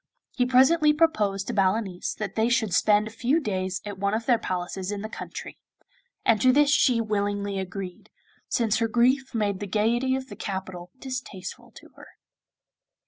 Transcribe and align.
He 0.31 0.47
presently 0.47 0.93
proposed 0.93 1.45
to 1.45 1.53
Balanice 1.53 2.15
that 2.15 2.33
they 2.33 2.49
should 2.49 2.73
spend 2.73 3.05
a 3.07 3.11
few 3.11 3.39
days 3.39 3.79
at 3.85 3.99
one 3.99 4.15
of 4.15 4.25
their 4.25 4.39
palaces 4.39 4.91
in 4.91 5.03
the 5.03 5.07
country; 5.07 5.59
and 6.25 6.41
to 6.41 6.51
this 6.51 6.71
she 6.71 6.99
willingly 6.99 7.59
agreed, 7.59 8.09
since 8.49 8.77
her 8.79 8.87
grief 8.87 9.35
made 9.35 9.59
the 9.59 9.67
gaiety 9.67 10.15
of 10.15 10.27
the 10.29 10.35
capital 10.35 10.89
distasteful 10.99 11.69
to 11.75 11.89
her. 11.95 12.07